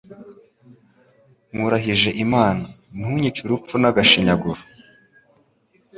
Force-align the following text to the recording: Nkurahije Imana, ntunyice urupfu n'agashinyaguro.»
Nkurahije 1.53 2.09
Imana, 2.23 2.65
ntunyice 2.97 3.39
urupfu 3.43 3.75
n'agashinyaguro.» 3.79 4.61